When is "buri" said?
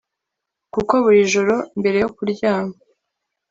1.03-1.21